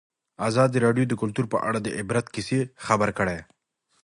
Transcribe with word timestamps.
ازادي 0.49 0.77
راډیو 0.85 1.05
د 1.07 1.13
کلتور 1.21 1.45
په 1.53 1.57
اړه 1.67 1.79
د 1.81 1.87
عبرت 1.97 2.25
کیسې 2.33 2.59
خبر 2.85 3.09
کړي. 3.17 3.39